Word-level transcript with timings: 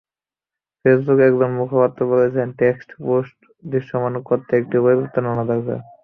ফেসবুকের 0.85 1.27
একজন 1.29 1.51
মুখপাত্র 1.59 1.99
বলেছেন, 2.11 2.47
টেক্সট 2.59 2.89
পোস্ট 3.01 3.37
আরও 3.39 3.53
দৃশ্যমান 3.63 4.13
করতে 4.27 4.51
একটি 4.55 4.75
পরিবর্তন 4.83 5.23
আনা 5.31 5.43
হচ্ছে। 5.49 5.75